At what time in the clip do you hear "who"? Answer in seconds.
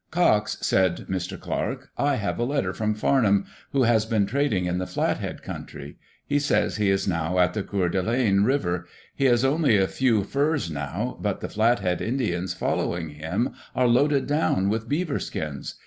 3.71-3.83